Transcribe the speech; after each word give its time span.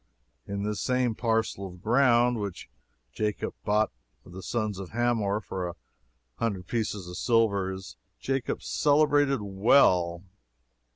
In 0.47 0.63
this 0.63 0.81
same 0.81 1.13
"parcel 1.13 1.67
of 1.67 1.83
ground" 1.83 2.39
which 2.39 2.67
Jacob 3.13 3.53
bought 3.63 3.91
of 4.25 4.31
the 4.31 4.41
sons 4.41 4.79
of 4.79 4.89
Hamor 4.89 5.39
for 5.39 5.67
a 5.67 5.75
hundred 6.37 6.65
pieces 6.65 7.07
of 7.07 7.15
silver, 7.17 7.71
is 7.71 7.97
Jacob's 8.19 8.65
celebrated 8.65 9.43
well. 9.43 10.23